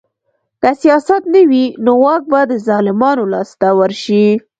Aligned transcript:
که 0.61 0.69
سیاست 0.81 1.23
نه 1.33 1.41
وي 1.49 1.65
نو 1.85 1.91
واک 2.03 2.23
به 2.31 2.39
د 2.49 2.53
ظالمانو 2.67 3.23
لاس 3.33 3.49
ته 3.59 3.67
ورشي 3.79 4.25